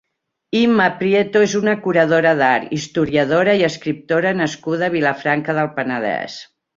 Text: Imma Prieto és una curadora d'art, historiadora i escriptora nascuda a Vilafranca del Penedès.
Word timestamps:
Imma 0.59 0.85
Prieto 1.01 1.41
és 1.47 1.51
una 1.59 1.75
curadora 1.83 2.31
d'art, 2.41 2.73
historiadora 2.79 3.55
i 3.59 3.67
escriptora 3.71 4.31
nascuda 4.39 4.89
a 4.89 4.93
Vilafranca 4.99 5.57
del 5.59 5.71
Penedès. 5.77 6.41